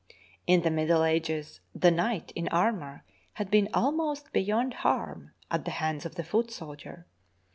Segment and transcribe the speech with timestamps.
[0.47, 3.03] In the Middle Ages the knight in armour
[3.33, 7.05] had been almost beyond harm at the hands of the foot soldier.